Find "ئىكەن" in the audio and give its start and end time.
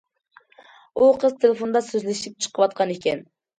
2.97-3.25